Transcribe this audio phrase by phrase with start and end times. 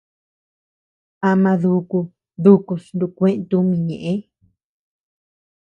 [1.29, 1.99] Am duku
[2.43, 4.13] dukus nukue tumi ñeʼe.